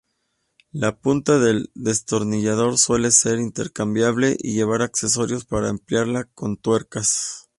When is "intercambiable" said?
3.37-4.35